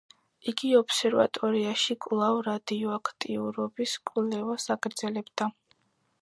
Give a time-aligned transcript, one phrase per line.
[0.51, 5.51] იგი ობსერვატორიაში კვლავ რადიოაქტიურობის კვლევას აგრძელებდა.